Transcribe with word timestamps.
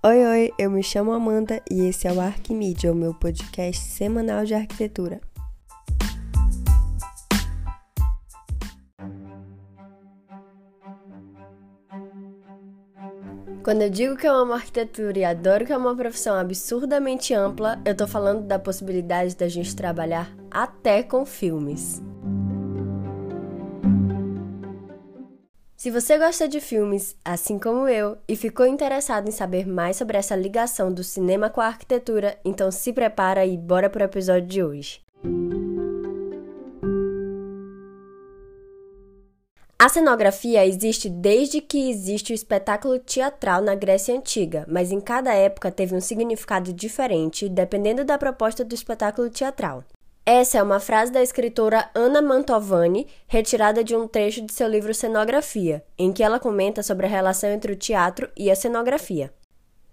Oi, 0.00 0.24
oi, 0.24 0.52
eu 0.56 0.70
me 0.70 0.80
chamo 0.80 1.10
Amanda 1.10 1.60
e 1.68 1.84
esse 1.86 2.06
é 2.06 2.12
o 2.12 2.20
Arquimídia, 2.20 2.92
o 2.92 2.94
meu 2.94 3.12
podcast 3.12 3.84
semanal 3.84 4.44
de 4.44 4.54
arquitetura. 4.54 5.20
Quando 13.64 13.82
eu 13.82 13.90
digo 13.90 14.16
que 14.16 14.28
eu 14.28 14.36
amo 14.36 14.52
arquitetura 14.52 15.18
e 15.18 15.24
adoro 15.24 15.66
que 15.66 15.72
é 15.72 15.76
uma 15.76 15.96
profissão 15.96 16.36
absurdamente 16.36 17.34
ampla, 17.34 17.82
eu 17.84 17.96
tô 17.96 18.06
falando 18.06 18.46
da 18.46 18.56
possibilidade 18.56 19.34
da 19.34 19.48
gente 19.48 19.74
trabalhar 19.74 20.32
até 20.48 21.02
com 21.02 21.26
filmes. 21.26 22.00
Se 25.78 25.92
você 25.92 26.18
gosta 26.18 26.48
de 26.48 26.60
filmes, 26.60 27.14
assim 27.24 27.56
como 27.56 27.86
eu, 27.86 28.18
e 28.26 28.34
ficou 28.34 28.66
interessado 28.66 29.28
em 29.28 29.30
saber 29.30 29.64
mais 29.64 29.96
sobre 29.96 30.18
essa 30.18 30.34
ligação 30.34 30.92
do 30.92 31.04
cinema 31.04 31.48
com 31.48 31.60
a 31.60 31.68
arquitetura, 31.68 32.36
então 32.44 32.68
se 32.68 32.92
prepara 32.92 33.46
e 33.46 33.56
bora 33.56 33.88
pro 33.88 34.02
episódio 34.02 34.48
de 34.48 34.60
hoje. 34.60 35.00
A 39.78 39.88
cenografia 39.88 40.66
existe 40.66 41.08
desde 41.08 41.60
que 41.60 41.88
existe 41.88 42.32
o 42.32 42.34
espetáculo 42.34 42.98
teatral 42.98 43.62
na 43.62 43.76
Grécia 43.76 44.16
Antiga, 44.16 44.66
mas 44.68 44.90
em 44.90 45.00
cada 45.00 45.32
época 45.32 45.70
teve 45.70 45.94
um 45.94 46.00
significado 46.00 46.72
diferente 46.72 47.48
dependendo 47.48 48.04
da 48.04 48.18
proposta 48.18 48.64
do 48.64 48.74
espetáculo 48.74 49.30
teatral. 49.30 49.84
Essa 50.30 50.58
é 50.58 50.62
uma 50.62 50.78
frase 50.78 51.10
da 51.10 51.22
escritora 51.22 51.88
Anna 51.94 52.20
Mantovani, 52.20 53.06
retirada 53.26 53.82
de 53.82 53.96
um 53.96 54.06
trecho 54.06 54.44
de 54.44 54.52
seu 54.52 54.68
livro 54.68 54.92
Cenografia, 54.92 55.82
em 55.96 56.12
que 56.12 56.22
ela 56.22 56.38
comenta 56.38 56.82
sobre 56.82 57.06
a 57.06 57.08
relação 57.08 57.48
entre 57.48 57.72
o 57.72 57.76
teatro 57.76 58.28
e 58.36 58.50
a 58.50 58.54
cenografia. 58.54 59.32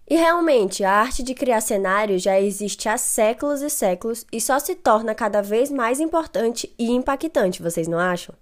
E 0.05 0.13
realmente, 0.17 0.84
a 0.84 0.91
arte 0.91 1.23
de 1.23 1.34
criar 1.34 1.61
cenários 1.61 2.22
já 2.22 2.38
existe 2.38 2.89
há 2.89 2.97
séculos 2.97 3.61
e 3.61 3.69
séculos 3.69 4.25
e 4.30 4.42
só 4.42 4.59
se 4.59 4.75
torna 4.75 5.16
cada 5.16 5.42
vez 5.42 5.72
mais 5.72 6.02
importante 6.02 6.75
e 6.77 6.92
impactante, 6.92 7.64
vocês 7.64 7.88
não 7.88 7.97
acham? 7.97 8.36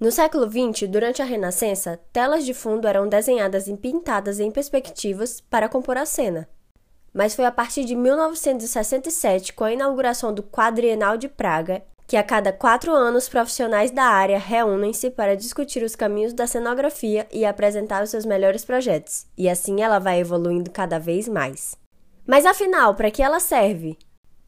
No 0.00 0.10
século 0.10 0.50
XX, 0.50 0.88
durante 0.88 1.22
a 1.22 1.24
Renascença, 1.24 2.00
telas 2.12 2.44
de 2.44 2.52
fundo 2.52 2.88
eram 2.88 3.08
desenhadas 3.08 3.68
e 3.68 3.76
pintadas 3.76 4.40
em 4.40 4.50
perspectivas 4.50 5.40
para 5.40 5.68
compor 5.68 5.96
a 5.96 6.04
cena, 6.04 6.48
mas 7.12 7.34
foi 7.34 7.44
a 7.44 7.52
partir 7.52 7.84
de 7.84 7.94
1967, 7.94 9.52
com 9.52 9.64
a 9.64 9.72
inauguração 9.72 10.32
do 10.32 10.42
Quadrienal 10.42 11.16
de 11.16 11.28
Praga, 11.28 11.82
que 12.06 12.16
a 12.16 12.22
cada 12.22 12.52
quatro 12.52 12.92
anos 12.92 13.28
profissionais 13.28 13.90
da 13.92 14.02
área 14.02 14.38
reúnem-se 14.38 15.10
para 15.10 15.36
discutir 15.36 15.82
os 15.84 15.94
caminhos 15.94 16.32
da 16.32 16.46
cenografia 16.46 17.26
e 17.32 17.44
apresentar 17.44 18.02
os 18.02 18.10
seus 18.10 18.26
melhores 18.26 18.64
projetos, 18.64 19.26
e 19.38 19.48
assim 19.48 19.80
ela 19.80 19.98
vai 19.98 20.18
evoluindo 20.18 20.70
cada 20.70 20.98
vez 20.98 21.28
mais. 21.28 21.76
Mas 22.26 22.44
afinal, 22.44 22.94
para 22.94 23.10
que 23.10 23.22
ela 23.22 23.38
serve? 23.38 23.96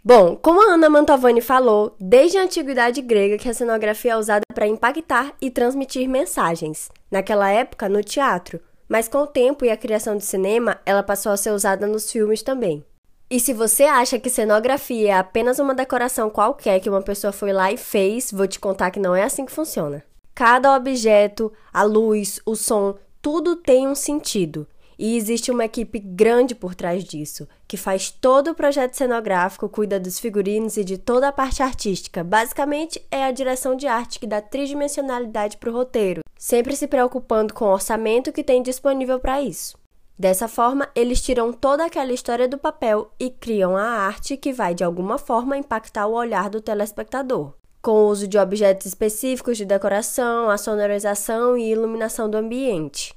Bom, 0.05 0.35
como 0.35 0.61
a 0.61 0.75
Ana 0.75 0.91
Mantovani 0.91 1.41
falou, 1.41 1.95
desde 2.01 2.37
a 2.37 2.43
antiguidade 2.43 3.01
grega 3.01 3.39
que 3.39 3.49
a 3.49 3.55
cenografia 3.55 4.15
é 4.15 4.17
usada 4.17 4.43
para 4.53 4.67
impactar 4.67 5.33
e 5.41 5.49
transmitir 5.49 6.09
mensagens. 6.09 6.91
Naquela 7.09 7.49
época, 7.49 7.89
no 7.89 8.03
teatro, 8.03 8.61
mas 8.93 9.09
com 9.09 9.23
o 9.23 9.27
tempo 9.27 9.65
e 9.65 9.71
a 9.71 9.77
criação 9.77 10.19
do 10.19 10.23
cinema, 10.23 10.79
ela 10.85 11.03
passou 11.03 11.33
a 11.33 11.37
ser 11.39 11.51
usada 11.51 11.87
nos 11.87 12.13
filmes 12.13 12.43
também. 12.43 12.85
E 13.31 13.41
se 13.41 13.55
você 13.55 13.85
acha 13.85 14.19
que 14.19 14.29
cenografia 14.29 15.13
é 15.13 15.15
apenas 15.15 15.59
uma 15.59 15.75
decoração 15.75 16.29
qualquer 16.29 16.79
que 16.79 16.91
uma 16.91 17.01
pessoa 17.01 17.33
foi 17.33 17.55
lá 17.55 17.73
e 17.73 17.79
fez, 17.79 18.31
vou 18.31 18.47
te 18.47 18.61
contar 18.61 18.91
que 18.91 19.01
não 19.01 19.17
é 19.17 19.23
assim 19.23 19.47
que 19.47 19.51
funciona. 19.51 20.05
Cada 20.35 20.77
objeto, 20.77 21.51
a 21.73 21.83
luz, 21.85 22.39
o 22.45 22.55
som, 22.55 22.95
tudo 23.23 23.57
tem 23.57 23.89
um 23.89 23.95
sentido. 23.95 24.69
E 24.99 25.17
existe 25.17 25.51
uma 25.51 25.65
equipe 25.65 25.99
grande 25.99 26.55
por 26.55 26.75
trás 26.75 27.03
disso, 27.03 27.49
que 27.67 27.79
faz 27.79 28.11
todo 28.11 28.51
o 28.51 28.55
projeto 28.55 28.93
cenográfico, 28.93 29.71
cuida 29.71 29.99
dos 29.99 30.21
figurinos 30.21 30.77
e 30.77 30.85
de 30.85 30.99
toda 30.99 31.29
a 31.29 31.33
parte 31.33 31.63
artística. 31.63 32.23
Basicamente, 32.23 33.03
é 33.11 33.25
a 33.25 33.33
direção 33.33 33.75
de 33.75 33.87
arte 33.87 34.21
que 34.21 34.27
dá 34.27 34.43
tridimensionalidade 34.43 35.57
para 35.57 35.71
o 35.71 35.73
roteiro, 35.73 36.21
sempre 36.43 36.75
se 36.75 36.89
preocupando 36.89 37.55
com 37.55 37.67
o 37.67 37.73
orçamento 37.73 38.33
que 38.33 38.43
tem 38.43 38.61
disponível 38.61 39.21
para 39.21 39.41
isso. 39.41 39.79
Dessa 40.19 40.49
forma, 40.49 40.89
eles 40.93 41.23
tiram 41.23 41.53
toda 41.53 41.85
aquela 41.85 42.13
história 42.13 42.49
do 42.49 42.59
papel 42.59 43.13
e 43.17 43.31
criam 43.31 43.77
a 43.77 43.85
arte 43.85 44.37
que 44.37 44.53
vai 44.53 44.75
de 44.75 44.83
alguma 44.83 45.19
forma 45.19 45.57
impactar 45.57 46.09
o 46.09 46.15
olhar 46.15 46.51
do 46.51 46.61
telespectador, 46.61 47.53
com 47.81 47.93
o 47.93 48.09
uso 48.09 48.27
de 48.27 48.37
objetos 48.37 48.87
específicos 48.87 49.57
de 49.57 49.65
decoração, 49.65 50.51
a 50.51 50.59
sonorização 50.59 51.57
e 51.57 51.71
iluminação 51.71 52.29
do 52.29 52.37
ambiente 52.37 53.15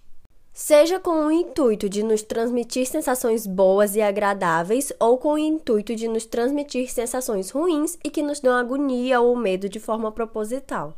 seja 0.54 1.02
com 1.02 1.26
o 1.26 1.32
intuito 1.32 1.90
de 1.90 2.02
nos 2.02 2.22
transmitir 2.22 2.86
sensações 2.86 3.46
boas 3.46 3.94
e 3.96 4.02
agradáveis 4.02 4.94
ou 4.98 5.18
com 5.18 5.34
o 5.34 5.38
intuito 5.38 5.94
de 5.94 6.08
nos 6.08 6.26
transmitir 6.26 6.90
sensações 6.90 7.50
ruins 7.50 7.98
e 8.06 8.10
que 8.10 8.22
nos 8.22 8.40
dão 8.40 8.54
agonia 8.54 9.20
ou 9.20 9.36
medo 9.36 9.68
de 9.68 9.82
forma 9.82 10.14
proposital. 10.14 10.96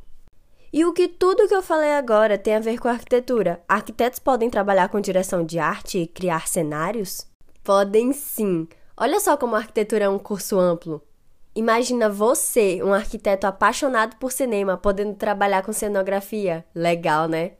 E 0.71 0.83
o 0.83 0.91
que 0.91 1.07
tudo 1.07 1.47
que 1.47 1.55
eu 1.55 1.61
falei 1.61 1.93
agora 1.93 2.37
tem 2.37 2.55
a 2.55 2.59
ver 2.59 2.77
com 2.77 2.87
arquitetura? 2.87 3.63
Arquitetos 3.67 4.19
podem 4.19 4.49
trabalhar 4.49 4.89
com 4.89 4.99
direção 4.99 5.45
de 5.45 5.59
arte 5.59 5.99
e 5.99 6.07
criar 6.07 6.47
cenários? 6.47 7.25
Podem 7.63 8.11
sim. 8.11 8.67
Olha 8.95 9.19
só 9.19 9.37
como 9.37 9.55
a 9.55 9.59
arquitetura 9.59 10.05
é 10.05 10.09
um 10.09 10.19
curso 10.19 10.59
amplo. 10.59 11.01
Imagina 11.55 12.09
você, 12.09 12.83
um 12.83 12.93
arquiteto 12.93 13.47
apaixonado 13.47 14.17
por 14.17 14.31
cinema, 14.31 14.77
podendo 14.77 15.15
trabalhar 15.15 15.63
com 15.63 15.73
cenografia. 15.73 16.65
Legal, 16.75 17.27
né? 17.27 17.53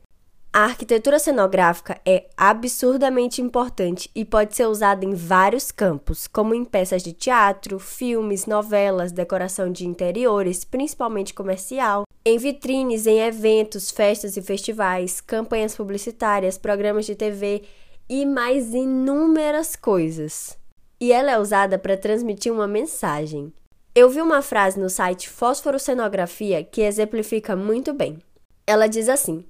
A 0.50 0.64
arquitetura 0.64 1.18
cenográfica 1.18 2.00
é 2.06 2.26
absurdamente 2.36 3.42
importante 3.42 4.10
e 4.14 4.24
pode 4.24 4.56
ser 4.56 4.66
usada 4.66 5.04
em 5.04 5.14
vários 5.14 5.70
campos, 5.70 6.26
como 6.26 6.54
em 6.54 6.64
peças 6.64 7.02
de 7.02 7.12
teatro, 7.12 7.78
filmes, 7.78 8.46
novelas, 8.46 9.12
decoração 9.12 9.70
de 9.70 9.86
interiores, 9.86 10.64
principalmente 10.64 11.34
comercial, 11.34 12.04
em 12.24 12.38
vitrines, 12.38 13.06
em 13.06 13.20
eventos, 13.20 13.90
festas 13.90 14.36
e 14.36 14.42
festivais, 14.42 15.20
campanhas 15.20 15.76
publicitárias, 15.76 16.56
programas 16.56 17.04
de 17.04 17.14
TV 17.14 17.62
e 18.08 18.24
mais 18.24 18.72
inúmeras 18.72 19.76
coisas. 19.76 20.58
E 20.98 21.12
ela 21.12 21.30
é 21.30 21.38
usada 21.38 21.78
para 21.78 21.96
transmitir 21.96 22.52
uma 22.52 22.66
mensagem. 22.66 23.52
Eu 23.94 24.08
vi 24.08 24.20
uma 24.20 24.42
frase 24.42 24.80
no 24.80 24.88
site 24.88 25.28
Fósforo 25.28 25.78
Cenografia 25.78 26.64
que 26.64 26.80
exemplifica 26.80 27.54
muito 27.54 27.92
bem. 27.92 28.18
Ela 28.66 28.86
diz 28.86 29.08
assim: 29.08 29.44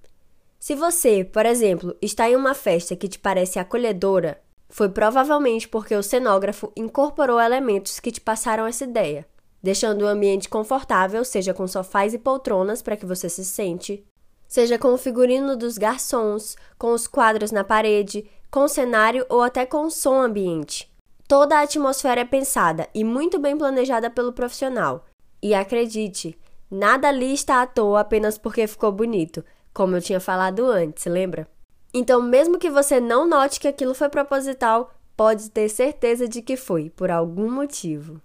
se 0.58 0.74
você, 0.74 1.24
por 1.24 1.46
exemplo, 1.46 1.96
está 2.02 2.28
em 2.28 2.34
uma 2.34 2.52
festa 2.52 2.96
que 2.96 3.08
te 3.08 3.18
parece 3.18 3.60
acolhedora, 3.60 4.40
foi 4.68 4.88
provavelmente 4.88 5.68
porque 5.68 5.94
o 5.94 6.02
cenógrafo 6.02 6.72
incorporou 6.76 7.40
elementos 7.40 8.00
que 8.00 8.10
te 8.10 8.20
passaram 8.20 8.66
essa 8.66 8.84
ideia, 8.84 9.24
deixando 9.62 10.02
o 10.02 10.08
ambiente 10.08 10.48
confortável, 10.48 11.24
seja 11.24 11.54
com 11.54 11.66
sofás 11.66 12.12
e 12.12 12.18
poltronas 12.18 12.82
para 12.82 12.96
que 12.96 13.06
você 13.06 13.28
se 13.28 13.44
sente, 13.44 14.04
seja 14.48 14.76
com 14.76 14.92
o 14.92 14.98
figurino 14.98 15.56
dos 15.56 15.78
garçons, 15.78 16.56
com 16.76 16.92
os 16.92 17.06
quadros 17.06 17.52
na 17.52 17.62
parede, 17.62 18.28
com 18.50 18.64
o 18.64 18.68
cenário 18.68 19.24
ou 19.28 19.42
até 19.42 19.64
com 19.64 19.84
o 19.84 19.90
som 19.90 20.20
ambiente. 20.20 20.92
Toda 21.28 21.56
a 21.56 21.62
atmosfera 21.62 22.22
é 22.22 22.24
pensada 22.24 22.88
e 22.92 23.04
muito 23.04 23.38
bem 23.38 23.56
planejada 23.56 24.10
pelo 24.10 24.32
profissional. 24.32 25.04
E 25.40 25.54
acredite, 25.54 26.36
nada 26.70 27.08
ali 27.08 27.32
está 27.32 27.62
à 27.62 27.66
toa 27.66 28.00
apenas 28.00 28.36
porque 28.36 28.66
ficou 28.66 28.90
bonito 28.90 29.44
como 29.78 29.94
eu 29.94 30.02
tinha 30.02 30.18
falado 30.18 30.66
antes, 30.66 31.06
lembra? 31.06 31.46
Então, 31.94 32.20
mesmo 32.20 32.58
que 32.58 32.68
você 32.68 32.98
não 32.98 33.28
note 33.28 33.60
que 33.60 33.68
aquilo 33.68 33.94
foi 33.94 34.08
proposital, 34.08 34.92
pode 35.16 35.52
ter 35.52 35.68
certeza 35.68 36.26
de 36.26 36.42
que 36.42 36.56
foi, 36.56 36.90
por 36.90 37.12
algum 37.12 37.48
motivo. 37.48 38.20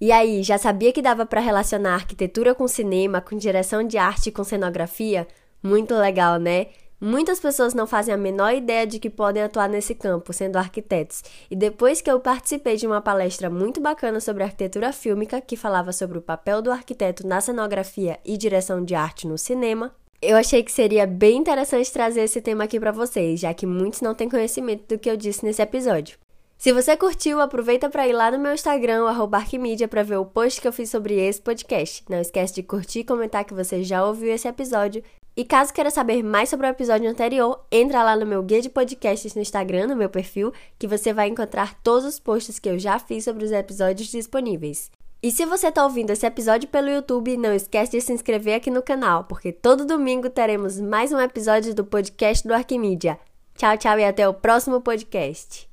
E 0.00 0.12
aí, 0.12 0.44
já 0.44 0.56
sabia 0.56 0.92
que 0.92 1.02
dava 1.02 1.26
para 1.26 1.40
relacionar 1.40 1.94
arquitetura 1.94 2.54
com 2.54 2.68
cinema, 2.68 3.20
com 3.20 3.36
direção 3.36 3.82
de 3.82 3.98
arte 3.98 4.28
e 4.28 4.32
com 4.32 4.44
cenografia? 4.44 5.26
Muito 5.60 5.92
legal, 5.92 6.38
né? 6.38 6.68
Muitas 6.98 7.38
pessoas 7.38 7.74
não 7.74 7.86
fazem 7.86 8.14
a 8.14 8.16
menor 8.16 8.54
ideia 8.54 8.86
de 8.86 8.98
que 8.98 9.10
podem 9.10 9.42
atuar 9.42 9.68
nesse 9.68 9.94
campo, 9.94 10.32
sendo 10.32 10.56
arquitetos. 10.56 11.22
E 11.50 11.54
depois 11.54 12.00
que 12.00 12.10
eu 12.10 12.18
participei 12.18 12.76
de 12.76 12.86
uma 12.86 13.02
palestra 13.02 13.50
muito 13.50 13.82
bacana 13.82 14.18
sobre 14.18 14.42
arquitetura 14.42 14.92
fílmica, 14.94 15.40
que 15.40 15.58
falava 15.58 15.92
sobre 15.92 16.16
o 16.16 16.22
papel 16.22 16.62
do 16.62 16.72
arquiteto 16.72 17.26
na 17.26 17.38
cenografia 17.42 18.18
e 18.24 18.38
direção 18.38 18.82
de 18.82 18.94
arte 18.94 19.26
no 19.26 19.36
cinema, 19.36 19.94
eu 20.22 20.38
achei 20.38 20.62
que 20.62 20.72
seria 20.72 21.06
bem 21.06 21.36
interessante 21.36 21.92
trazer 21.92 22.22
esse 22.22 22.40
tema 22.40 22.64
aqui 22.64 22.80
para 22.80 22.92
vocês, 22.92 23.40
já 23.40 23.52
que 23.52 23.66
muitos 23.66 24.00
não 24.00 24.14
têm 24.14 24.30
conhecimento 24.30 24.88
do 24.88 24.98
que 24.98 25.10
eu 25.10 25.18
disse 25.18 25.44
nesse 25.44 25.60
episódio. 25.60 26.18
Se 26.56 26.72
você 26.72 26.96
curtiu, 26.96 27.38
aproveita 27.38 27.90
para 27.90 28.08
ir 28.08 28.14
lá 28.14 28.30
no 28.30 28.38
meu 28.38 28.54
Instagram, 28.54 29.04
Arquimídia, 29.32 29.86
para 29.86 30.02
ver 30.02 30.16
o 30.16 30.24
post 30.24 30.58
que 30.58 30.66
eu 30.66 30.72
fiz 30.72 30.88
sobre 30.88 31.14
esse 31.14 31.42
podcast. 31.42 32.02
Não 32.08 32.18
esquece 32.18 32.54
de 32.54 32.62
curtir 32.62 33.00
e 33.00 33.04
comentar 33.04 33.44
que 33.44 33.52
você 33.52 33.84
já 33.84 34.02
ouviu 34.06 34.32
esse 34.32 34.48
episódio 34.48 35.04
e 35.36 35.44
caso 35.44 35.70
queira 35.70 35.90
saber 35.90 36.22
mais 36.22 36.48
sobre 36.48 36.66
o 36.66 36.70
episódio 36.70 37.10
anterior, 37.10 37.66
entra 37.70 38.02
lá 38.02 38.16
no 38.16 38.24
meu 38.24 38.42
guia 38.42 38.62
de 38.62 38.70
podcasts 38.70 39.34
no 39.34 39.42
Instagram, 39.42 39.88
no 39.88 39.94
meu 39.94 40.08
perfil, 40.08 40.50
que 40.78 40.86
você 40.86 41.12
vai 41.12 41.28
encontrar 41.28 41.78
todos 41.82 42.06
os 42.06 42.18
posts 42.18 42.58
que 42.58 42.70
eu 42.70 42.78
já 42.78 42.98
fiz 42.98 43.24
sobre 43.24 43.44
os 43.44 43.52
episódios 43.52 44.08
disponíveis. 44.08 44.90
E 45.22 45.30
se 45.30 45.44
você 45.44 45.68
está 45.68 45.84
ouvindo 45.84 46.10
esse 46.10 46.24
episódio 46.24 46.68
pelo 46.68 46.88
YouTube, 46.88 47.36
não 47.36 47.52
esquece 47.52 47.92
de 47.92 48.00
se 48.00 48.14
inscrever 48.14 48.54
aqui 48.54 48.70
no 48.70 48.82
canal, 48.82 49.24
porque 49.24 49.52
todo 49.52 49.84
domingo 49.84 50.30
teremos 50.30 50.80
mais 50.80 51.12
um 51.12 51.20
episódio 51.20 51.74
do 51.74 51.84
podcast 51.84 52.48
do 52.48 52.54
Arquimídia. 52.54 53.18
Tchau, 53.58 53.76
tchau 53.76 53.98
e 53.98 54.04
até 54.04 54.26
o 54.26 54.32
próximo 54.32 54.80
podcast. 54.80 55.68